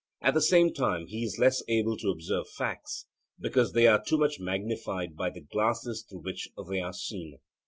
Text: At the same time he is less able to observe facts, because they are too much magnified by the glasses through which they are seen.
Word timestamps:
At 0.23 0.33
the 0.33 0.41
same 0.41 0.73
time 0.73 1.05
he 1.05 1.23
is 1.23 1.37
less 1.37 1.61
able 1.67 1.95
to 1.97 2.09
observe 2.09 2.49
facts, 2.49 3.05
because 3.39 3.73
they 3.73 3.85
are 3.85 4.03
too 4.03 4.17
much 4.17 4.39
magnified 4.39 5.15
by 5.15 5.29
the 5.29 5.41
glasses 5.41 6.01
through 6.09 6.21
which 6.23 6.49
they 6.67 6.79
are 6.79 6.91
seen. 6.93 7.37